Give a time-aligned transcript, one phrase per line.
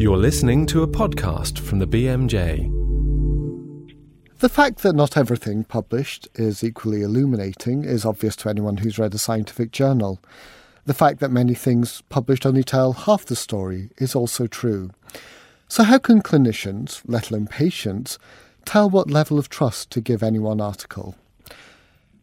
[0.00, 2.70] You're listening to a podcast from the BMJ.
[4.38, 9.12] The fact that not everything published is equally illuminating is obvious to anyone who's read
[9.12, 10.20] a scientific journal.
[10.84, 14.92] The fact that many things published only tell half the story is also true.
[15.66, 18.20] So, how can clinicians, let alone patients,
[18.64, 21.16] tell what level of trust to give any one article?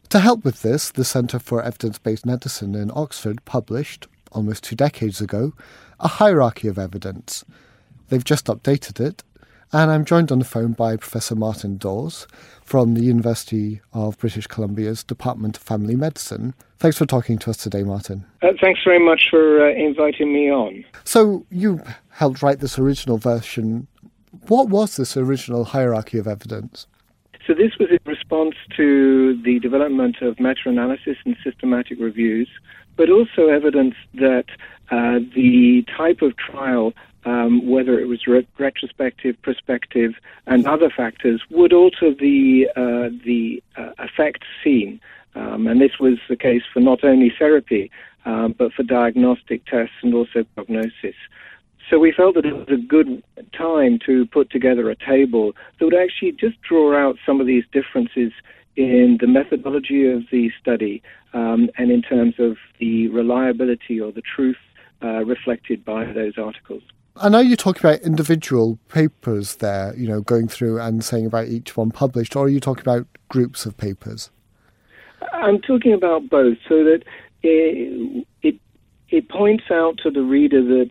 [0.08, 4.76] To help with this, the Centre for Evidence Based Medicine in Oxford published, almost two
[4.76, 5.52] decades ago,
[6.00, 7.44] a hierarchy of evidence.
[8.08, 9.24] They've just updated it,
[9.72, 12.28] and I'm joined on the phone by Professor Martin Dawes
[12.62, 16.54] from the University of British Columbia's Department of Family Medicine.
[16.78, 18.24] Thanks for talking to us today, Martin.
[18.42, 20.84] Uh, thanks very much for uh, inviting me on.
[21.02, 23.88] So, you helped write this original version.
[24.46, 26.86] What was this original hierarchy of evidence?
[27.44, 32.48] So, this was in response to the development of meta analysis and systematic reviews,
[32.96, 34.44] but also evidence that
[34.92, 36.92] uh, the type of trial
[37.26, 40.12] um, whether it was re- retrospective, prospective,
[40.46, 45.00] and other factors, would alter the uh, the uh, effect seen.
[45.34, 47.90] Um, and this was the case for not only therapy,
[48.24, 51.16] um, but for diagnostic tests and also prognosis.
[51.90, 53.22] So we felt that it was a good
[53.56, 57.64] time to put together a table that would actually just draw out some of these
[57.70, 58.32] differences
[58.76, 64.22] in the methodology of the study um, and in terms of the reliability or the
[64.22, 64.56] truth
[65.02, 66.82] uh, reflected by those articles.
[67.20, 71.48] I know you talk about individual papers there, you know, going through and saying about
[71.48, 74.30] each one published, or are you talking about groups of papers?
[75.32, 77.02] I'm talking about both, so that
[77.42, 78.56] it, it,
[79.08, 80.90] it points out to the reader that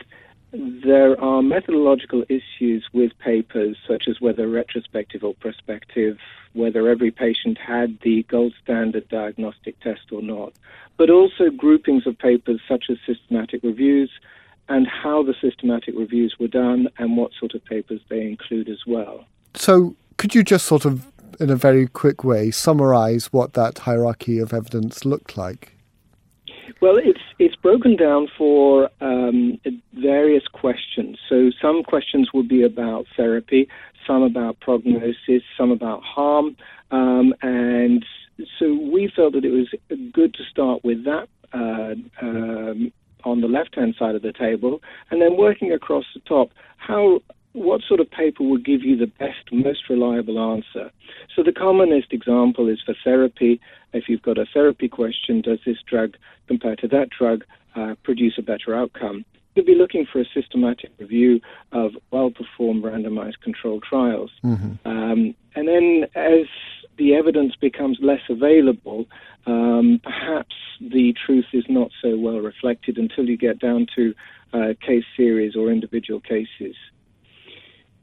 [0.52, 6.18] there are methodological issues with papers, such as whether retrospective or prospective,
[6.53, 10.53] whether every patient had the gold standard diagnostic test or not,
[10.98, 14.09] but also groupings of papers such as systematic reviews
[14.70, 18.80] and how the systematic reviews were done and what sort of papers they include as
[18.88, 19.26] well.
[19.54, 21.06] So, could you just sort of,
[21.40, 25.74] in a very quick way, summarize what that hierarchy of evidence looked like?
[26.81, 29.59] Well, it's it's broken down for um,
[29.94, 31.18] various questions.
[31.30, 33.68] So some questions would be about therapy,
[34.06, 36.56] some about prognosis, some about harm,
[36.92, 38.06] um, and
[38.59, 39.68] so we felt that it was
[40.12, 42.92] good to start with that uh, um,
[43.25, 47.19] on the left-hand side of the table, and then working across the top, how
[47.53, 50.91] what sort of paper would give you the best, most reliable answer?
[51.34, 53.59] So the commonest example is for therapy.
[53.94, 56.16] If you've got a therapy question, does this drug
[56.47, 59.25] compared to that drug uh, produce a better outcome?
[59.56, 61.40] You'd be looking for a systematic review
[61.72, 64.31] of well-performed randomized controlled trials.
[64.44, 64.86] Mm-hmm.
[64.86, 66.46] Um, and then as
[66.97, 69.06] the evidence becomes less available,
[69.45, 74.13] um, perhaps the truth is not so well reflected until you get down to
[74.53, 76.75] uh, case series or individual cases.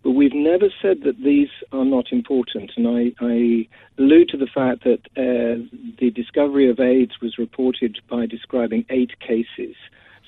[0.02, 4.48] But we've never said that these are not important, and I, I allude to the
[4.52, 5.62] fact that uh,
[6.00, 9.76] the discovery of AIDS was reported by describing eight cases.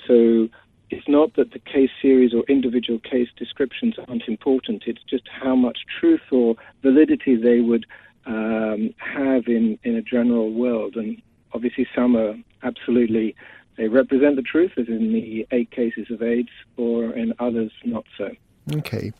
[0.06, 0.48] So
[0.90, 5.56] it's not that the case series or individual case descriptions aren't important, it's just how
[5.56, 7.84] much truth or validity they would
[8.26, 10.96] um, have in, in a general world.
[10.96, 11.20] And
[11.52, 13.34] obviously, some are absolutely,
[13.76, 18.04] they represent the truth, as in the eight cases of AIDS, or in others, not
[18.16, 18.30] so.
[18.72, 19.12] Okay.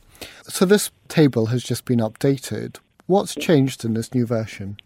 [0.45, 2.77] So this table has just been updated.
[3.07, 4.79] What's changed in this new version?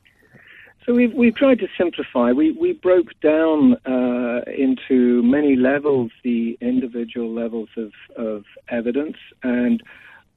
[0.84, 2.32] So we've, we've tried to simplify.
[2.32, 9.82] We, we broke down uh, into many levels the individual levels of, of evidence and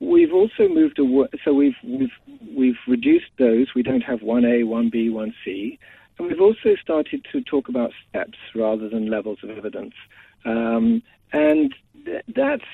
[0.01, 2.17] We've also moved away, so we've we've
[2.57, 3.67] we've reduced those.
[3.75, 5.77] We don't have one A, one B, one C,
[6.17, 9.93] and we've also started to talk about steps rather than levels of evidence,
[10.43, 11.03] um,
[11.33, 12.65] and th- that's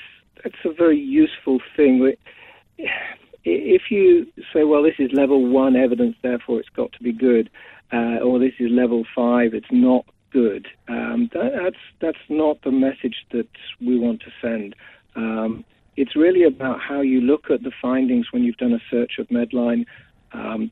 [0.42, 2.14] that's a very useful thing.
[3.44, 7.50] If you say, well, this is level one evidence, therefore it's got to be good,
[7.92, 10.68] uh, or this is level five, it's not good.
[10.88, 13.50] Um, that, that's that's not the message that
[13.82, 14.76] we want to send.
[15.18, 15.66] Um,
[15.98, 19.28] it's really about how you look at the findings when you've done a search of
[19.30, 19.86] Medline,
[20.32, 20.72] um,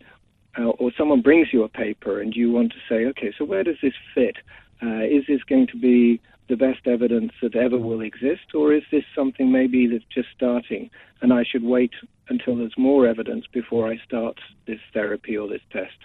[0.57, 3.63] uh, or someone brings you a paper and you want to say, okay, so where
[3.63, 4.37] does this fit?
[4.81, 8.83] Uh, is this going to be the best evidence that ever will exist, or is
[8.91, 10.91] this something maybe that's just starting
[11.21, 11.93] and I should wait
[12.29, 15.97] until there's more evidence before I start this therapy or this test?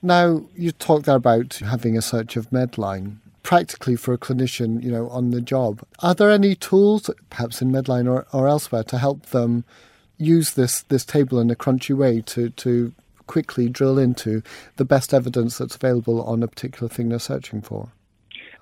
[0.00, 4.90] Now, you talked there about having a search of Medline practically for a clinician, you
[4.90, 5.80] know, on the job.
[6.00, 9.64] Are there any tools, perhaps in Medline or, or elsewhere, to help them
[10.16, 12.92] use this this table in a crunchy way to to
[13.26, 14.42] quickly drill into
[14.76, 17.92] the best evidence that's available on a particular thing they're searching for?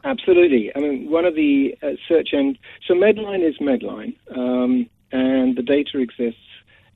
[0.04, 0.70] Absolutely.
[0.74, 2.58] I mean, one of the uh, search end.
[2.86, 4.16] So Medline is Medline.
[4.36, 6.40] Um, and the data exists,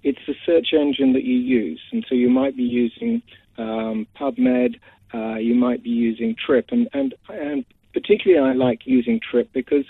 [0.02, 1.80] it's the search engine that you use.
[1.92, 3.22] And so you might be using
[3.58, 4.80] um, PubMed,
[5.14, 7.64] uh, you might be using Trip, and, and, and
[7.96, 9.86] particularly I like using Trip because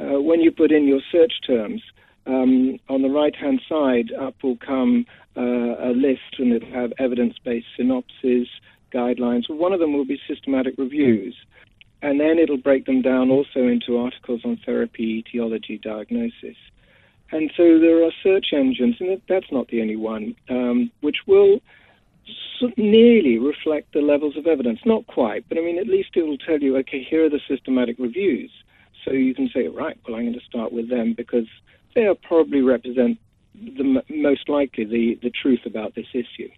[0.00, 1.80] uh, when you put in your search terms,
[2.26, 5.06] um, on the right hand side up will come
[5.36, 8.48] uh, a list and it'll have evidence based synopses,
[8.92, 9.48] guidelines.
[9.48, 11.36] One of them will be systematic reviews.
[12.02, 16.56] And then it'll break them down also into articles on therapy, etiology, diagnosis.
[17.30, 21.60] And so there are search engines, and that's not the only one, um, which will
[22.90, 24.80] nearly reflect the levels of evidence.
[24.84, 27.40] Not quite, but I mean, at least it will tell you, okay, here are the
[27.48, 28.50] systematic reviews.
[29.04, 31.46] So you can say, right, well, I'm going to start with them because
[31.94, 33.18] they are probably represent
[33.54, 36.50] the most likely the, the truth about this issue.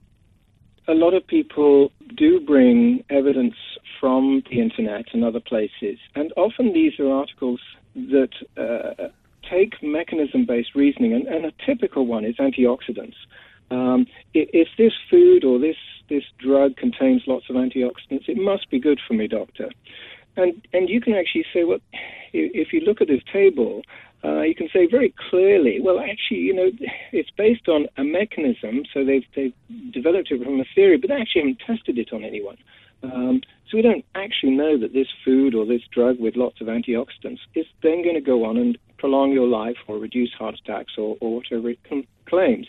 [0.88, 3.56] A lot of people do bring evidence
[4.00, 7.61] from the internet and other places, and often these are articles
[7.94, 9.08] that uh,
[9.50, 13.17] take mechanism based reasoning, and, and, a typical one is antioxidants.
[13.70, 15.76] Um, if this food or this,
[16.08, 19.70] this drug contains lots of antioxidants, it must be good for me, doctor.
[20.37, 21.79] And, and you can actually say, well,
[22.32, 23.82] if you look at this table,
[24.25, 26.70] uh, you can say very clearly, well, actually, you know,
[27.12, 29.55] it's based on a mechanism, so they've, they've
[29.93, 32.56] developed it from a theory, but they actually haven't tested it on anyone.
[33.02, 36.67] Um, so we don't actually know that this food or this drug with lots of
[36.67, 40.94] antioxidants is then going to go on and prolong your life or reduce heart attacks
[40.97, 42.67] or, or whatever it com- claims.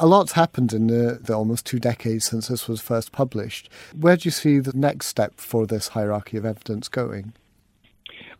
[0.00, 3.68] A lot's happened in the, the, almost two decades since this was first published.
[3.98, 7.32] Where do you see the next step for this hierarchy of evidence going?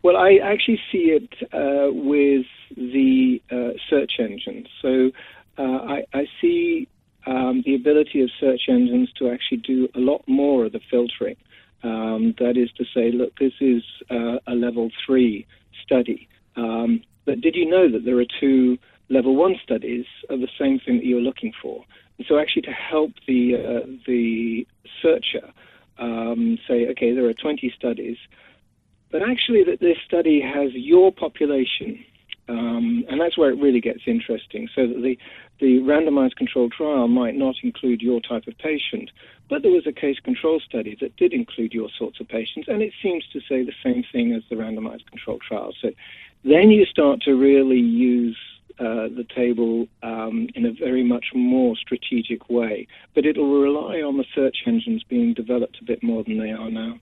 [0.01, 2.45] Well, I actually see it uh, with
[2.77, 4.67] the uh, search engines.
[4.81, 5.11] So
[5.57, 6.87] uh, I, I, see
[7.27, 11.35] um, the ability of search engines to actually do a lot more of the filtering.
[11.83, 15.45] Um, that is to say, look, this is uh, a level three
[15.83, 16.29] study.
[16.55, 18.77] Um, but did you know that there are two
[19.09, 21.83] level one studies are the same thing that you're looking for?
[22.17, 24.67] And so, actually, to help the uh, the
[25.01, 25.51] searcher
[25.97, 28.17] um, say, okay, there are 20 studies
[29.11, 32.03] but actually that this study has your population,
[32.47, 34.69] um, and that's where it really gets interesting.
[34.75, 35.17] So that the
[35.59, 39.11] the randomized controlled trial might not include your type of patient,
[39.49, 42.81] but there was a case control study that did include your sorts of patients, and
[42.81, 45.73] it seems to say the same thing as the randomized controlled trial.
[45.81, 45.91] So
[46.43, 48.37] then you start to really use
[48.79, 54.17] uh, the table um, in a very much more strategic way, but it'll rely on
[54.17, 56.99] the search engines being developed a bit more than they are now.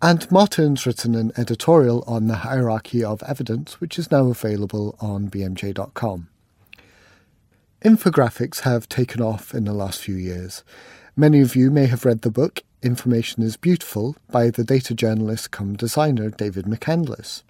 [0.00, 5.28] And Martin's written an editorial on the hierarchy of evidence, which is now available on
[5.28, 6.28] bmj.com.
[7.84, 10.64] Infographics have taken off in the last few years.
[11.16, 15.52] Many of you may have read the book Information is Beautiful by the data journalist
[15.52, 17.42] come designer David McCandless.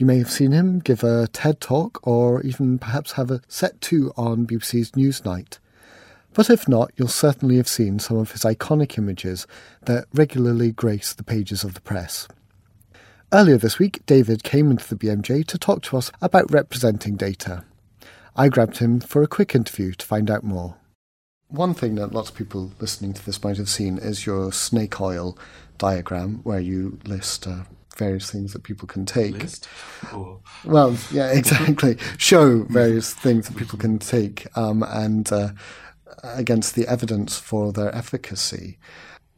[0.00, 3.82] You may have seen him give a TED talk or even perhaps have a set
[3.82, 5.58] two on BBC's Newsnight.
[6.32, 9.46] But if not, you'll certainly have seen some of his iconic images
[9.82, 12.26] that regularly grace the pages of the press.
[13.30, 17.64] Earlier this week, David came into the BMJ to talk to us about representing data.
[18.34, 20.76] I grabbed him for a quick interview to find out more.
[21.48, 24.98] One thing that lots of people listening to this might have seen is your snake
[24.98, 25.36] oil
[25.76, 27.64] diagram, where you list uh,
[28.00, 29.34] various things that people can take.
[30.64, 31.96] Well, yeah, exactly.
[32.16, 35.50] Show various things that people can take, um, and uh,
[36.22, 38.78] against the evidence for their efficacy.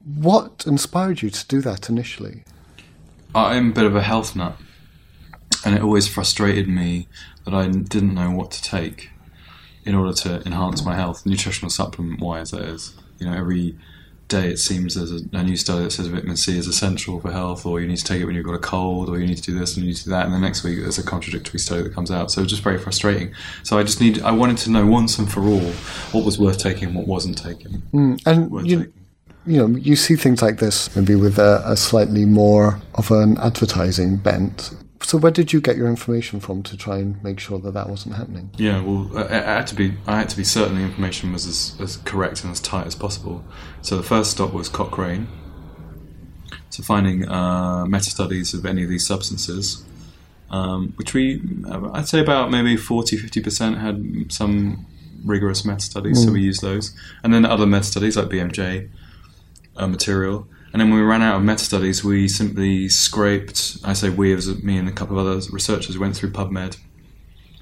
[0.04, 2.44] What inspired you to do that initially?
[3.34, 4.56] I'm a bit of a health nut,
[5.64, 7.08] and it always frustrated me
[7.44, 9.10] that I didn't know what to take
[9.84, 12.94] in order to enhance my health, nutritional supplement wise, that is.
[13.18, 13.76] You know, every
[14.32, 17.30] day it seems there's a, a, new study that says vitamin C is essential for
[17.30, 19.36] health, or you need to take it when you've got a cold, or you need
[19.36, 21.02] to do this and you need to do that, and the next week there's a
[21.02, 22.30] contradictory study that comes out.
[22.30, 23.34] So it's just very frustrating.
[23.62, 25.70] So I just need, I wanted to know once and for all
[26.12, 27.82] what was worth taking, what wasn't taken.
[27.92, 28.92] Mm, and you, taking.
[29.46, 33.38] you know, you see things like this maybe with a, a slightly more of an
[33.38, 34.72] advertising bent
[35.02, 37.88] so where did you get your information from to try and make sure that that
[37.88, 38.50] wasn't happening?
[38.56, 41.46] Yeah, well, I, I had to be I had to be certain the information was
[41.46, 43.44] as, as correct and as tight as possible.
[43.80, 45.28] So the first stop was Cochrane.
[46.70, 49.84] So finding uh, meta studies of any of these substances,
[50.50, 51.42] um, which we
[51.92, 54.86] I'd say about maybe 40 50 percent had some
[55.24, 56.24] rigorous meta studies, mm.
[56.26, 58.88] so we used those, and then other meta studies like BMJ
[59.76, 60.48] uh, material.
[60.72, 63.76] And then when we ran out of meta studies, we simply scraped.
[63.84, 66.78] I say we, as me and a couple of other researchers went through PubMed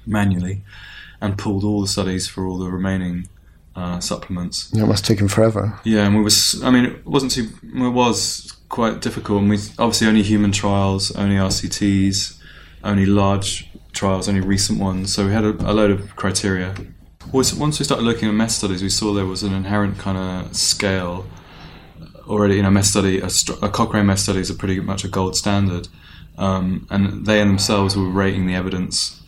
[0.05, 0.63] manually
[1.19, 3.27] and pulled all the studies for all the remaining
[3.75, 4.69] uh, supplements.
[4.69, 5.79] That it must have taken forever.
[5.83, 6.61] Yeah, and we was.
[6.63, 7.49] I mean, it wasn't too.
[7.63, 9.41] It was quite difficult.
[9.41, 12.39] And we obviously only human trials, only RCTs,
[12.83, 15.13] only large trials, only recent ones.
[15.13, 16.75] So we had a, a load of criteria.
[17.31, 20.17] Once once we started looking at meta studies, we saw there was an inherent kind
[20.17, 21.25] of scale
[22.27, 22.55] already.
[22.55, 23.29] You know, meta study, a,
[23.61, 25.87] a Cochrane meta studies are pretty much a gold standard,
[26.37, 29.21] um, and they themselves were rating the evidence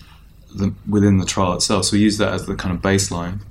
[0.55, 1.85] the, within the trial itself.
[1.85, 3.41] So we use that as the kind of baseline,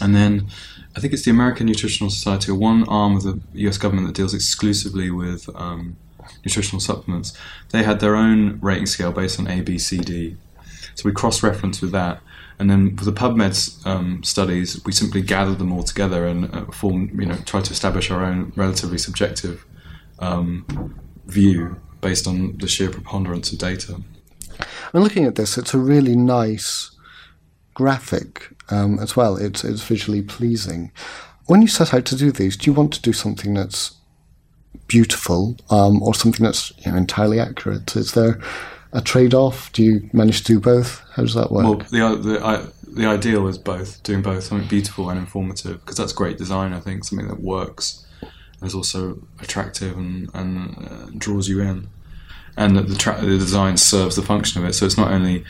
[0.00, 0.48] and then
[0.96, 3.76] I think it's the American Nutritional Society, or one arm of the U.S.
[3.76, 5.96] government that deals exclusively with um,
[6.44, 7.36] nutritional supplements.
[7.70, 10.36] They had their own rating scale based on A, B, C, D.
[10.94, 12.20] So we cross-reference with that,
[12.58, 16.64] and then for the PubMed um, studies, we simply gathered them all together and uh,
[16.66, 19.64] form, you know, try to establish our own relatively subjective
[20.18, 20.94] um,
[21.26, 24.00] view based on the sheer preponderance of data.
[24.92, 26.92] And looking at this, it's a really nice
[27.74, 29.36] graphic um, as well.
[29.36, 30.92] It's it's visually pleasing.
[31.46, 33.94] When you set out to do these, do you want to do something that's
[34.88, 37.94] beautiful um, or something that's you know, entirely accurate?
[37.96, 38.40] Is there
[38.96, 39.70] a trade-off?
[39.72, 41.02] Do you manage to do both?
[41.14, 41.64] How does that work?
[41.64, 45.98] Well, the the, I, the ideal is both doing both, something beautiful and informative, because
[45.98, 46.72] that's great design.
[46.72, 48.04] I think something that works
[48.62, 51.88] is also attractive and, and uh, draws you in,
[52.56, 54.72] and that the, tra- the design serves the function of it.
[54.72, 55.44] So it's not only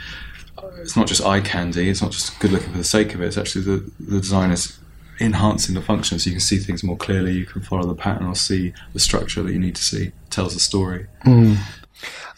[0.79, 1.89] it's not just eye candy.
[1.89, 3.27] It's not just good looking for the sake of it.
[3.27, 4.79] It's actually the the design is
[5.19, 7.33] enhancing the function so you can see things more clearly.
[7.33, 10.07] You can follow the pattern or see the structure that you need to see.
[10.07, 11.07] It tells the story.
[11.25, 11.57] Mm.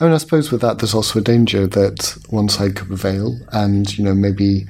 [0.01, 3.39] I mean, I suppose with that, there's also a danger that one side could prevail,
[3.53, 4.67] and you know maybe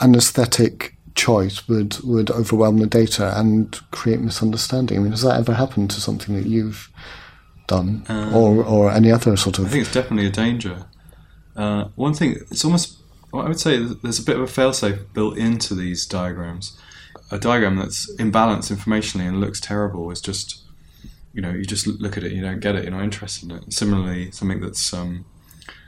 [0.00, 4.98] an aesthetic choice would would overwhelm the data and create misunderstanding.
[4.98, 6.90] I mean, has that ever happened to something that you've
[7.66, 9.66] done, um, or or any other sort of?
[9.66, 10.86] I think it's definitely a danger.
[11.56, 12.98] Uh, one thing, it's almost,
[13.32, 16.78] well, I would say there's a bit of a failsafe built into these diagrams.
[17.32, 20.62] A diagram that's imbalanced informationally and looks terrible is just,
[21.38, 23.58] you know, you just look at it, you don't get it, you're not interested in
[23.58, 23.72] it.
[23.72, 25.24] Similarly, something that's um,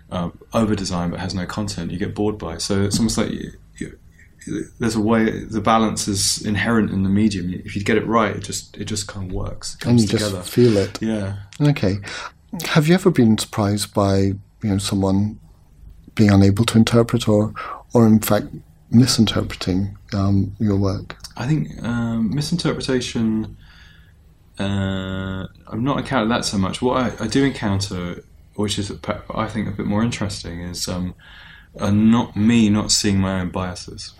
[0.08, 2.54] uh, over designed but has no content, you get bored by.
[2.54, 2.62] It.
[2.62, 3.98] So it's almost like you, you,
[4.78, 7.52] there's a way the balance is inherent in the medium.
[7.52, 9.76] If you get it right, it just it just kind of works.
[9.84, 10.36] and you together.
[10.36, 11.02] just feel it.
[11.02, 11.38] Yeah.
[11.60, 11.96] Okay.
[12.66, 15.40] Have you ever been surprised by you know someone
[16.14, 17.52] being unable to interpret or,
[17.92, 18.46] or in fact,
[18.92, 21.16] misinterpreting um, your work?
[21.36, 23.56] I think um, misinterpretation.
[24.60, 26.82] Uh, I've not encountered that so much.
[26.82, 28.22] What I, I, do encounter,
[28.56, 28.92] which is
[29.34, 31.14] I think a bit more interesting, is um,
[31.74, 34.12] not me not seeing my own biases.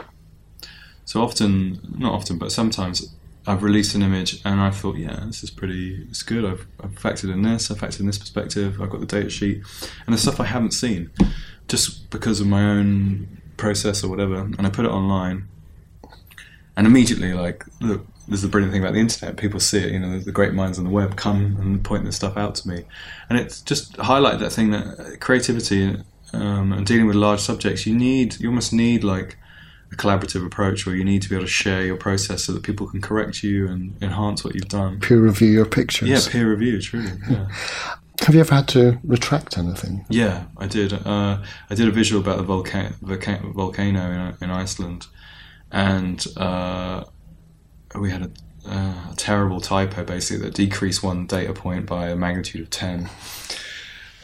[1.05, 3.15] So often, not often, but sometimes
[3.47, 6.47] I've released an image and I thought, yeah, this is pretty, it's good.
[6.47, 9.63] I've, I've factored in this, I've factored in this perspective, I've got the data sheet,
[10.07, 11.11] and the stuff I haven't seen
[11.69, 15.49] just because of my own process or whatever, and I put it online.
[16.77, 19.37] And immediately, like, look, this is the brilliant thing about the internet.
[19.37, 22.15] People see it, you know, the great minds on the web come and point this
[22.15, 22.85] stuff out to me.
[23.29, 25.97] And it's just highlight that thing that creativity
[26.33, 29.37] um, and dealing with large subjects, you need, you almost need like
[29.93, 32.63] a collaborative approach where you need to be able to share your process so that
[32.63, 35.01] people can correct you and enhance what you've done.
[35.01, 36.09] Peer review your pictures.
[36.09, 37.11] Yeah, peer review, truly.
[37.29, 37.49] Yeah.
[38.21, 40.05] Have you ever had to retract anything?
[40.11, 40.93] Yeah, I did.
[40.93, 45.07] Uh, I did a visual about the volcano, volcano in, in Iceland,
[45.73, 47.05] and uh,
[47.95, 48.31] we had a,
[48.69, 53.11] uh, a, terrible typo basically that decreased one data point by a magnitude of ten,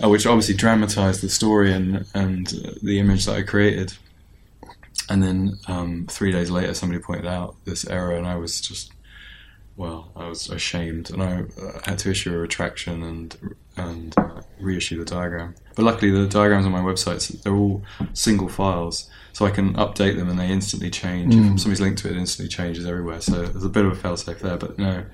[0.02, 2.46] uh, which obviously dramatized the story and and
[2.82, 3.94] the image that I created.
[5.08, 8.92] And then um, three days later, somebody pointed out this error, and I was just
[9.76, 14.40] well, I was ashamed, and I uh, had to issue a retraction and and uh,
[14.59, 15.54] reissue the diagram.
[15.75, 17.83] But luckily, the diagrams on my website they're all
[18.14, 21.35] single files, so I can update them and they instantly change.
[21.35, 21.54] Mm.
[21.54, 23.21] If somebody's linked to it, it instantly changes everywhere.
[23.21, 25.04] So there's a bit of a failsafe there, but no.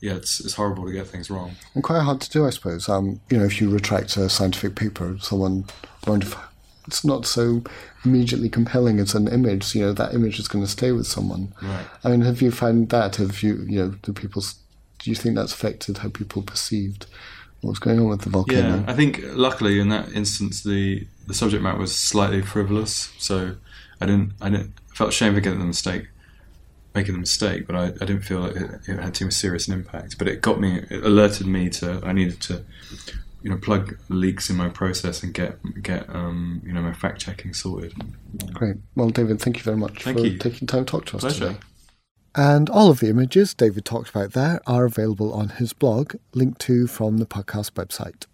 [0.00, 1.52] Yeah, it's, it's horrible to get things wrong.
[1.74, 2.88] And quite hard to do, I suppose.
[2.88, 5.66] Um, you know, if you retract a scientific paper, someone
[6.04, 6.51] won't have
[6.86, 7.62] it's not so
[8.04, 9.74] immediately compelling as an image.
[9.74, 11.52] You know, that image is going to stay with someone.
[11.62, 11.86] Right.
[12.04, 13.16] I mean, have you found that?
[13.16, 14.42] Have you, you know, do people,
[14.98, 17.06] do you think that's affected how people perceived
[17.60, 18.78] what was going on with the volcano?
[18.78, 23.12] Yeah, I think luckily in that instance, the, the subject matter was slightly frivolous.
[23.18, 23.54] So
[24.00, 26.08] I didn't, I didn't, I felt ashamed for getting the mistake,
[26.94, 29.74] making the mistake, but I, I didn't feel like it, it had too serious an
[29.74, 30.18] impact.
[30.18, 32.64] But it got me, it alerted me to, I needed to
[33.42, 37.20] you know plug leaks in my process and get get um, you know my fact
[37.20, 37.94] checking sorted.
[38.52, 38.76] Great.
[38.94, 40.38] Well, David, thank you very much thank for you.
[40.38, 41.46] taking time to talk to us Pleasure.
[41.48, 41.58] today.
[42.34, 46.60] And all of the images David talked about there are available on his blog, linked
[46.62, 48.26] to from the podcast website.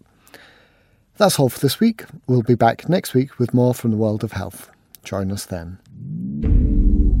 [1.17, 2.05] That's all for this week.
[2.27, 4.71] We'll be back next week with more from the world of health.
[5.03, 5.79] Join us then.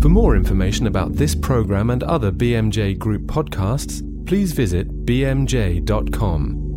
[0.01, 6.68] For more information about this program and other BMJ Group podcasts, please visit bmj.com.